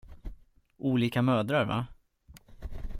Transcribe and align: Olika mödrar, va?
Olika 0.79 1.21
mödrar, 1.21 1.65
va? 1.65 1.85